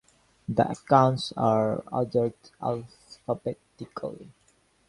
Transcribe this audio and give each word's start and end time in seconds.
The 0.49 0.67
accounts 0.71 1.31
are 1.37 1.83
ordered 1.91 2.33
alphabetically. 2.59 4.31